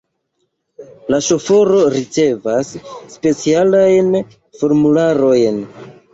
[1.13, 2.73] La ŝoforo ricevas
[3.17, 4.11] specialajn
[4.63, 5.63] formularojn.